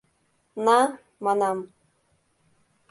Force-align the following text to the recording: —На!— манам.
—На!— 0.65 0.79
манам. 1.25 1.57